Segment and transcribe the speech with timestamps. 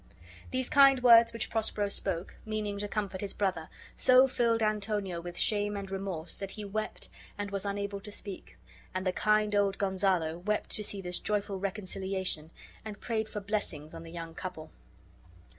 [0.49, 5.37] These kind words which Prospero spoke, meaning to comfort his brother, so filled Antonio with
[5.37, 8.57] shame and remorse that be wept and was unable to speak;
[8.95, 12.49] and the kind old Gonzalo wept to see this joyful reconciliation,
[12.83, 14.71] and prayed for blessings on the young couple.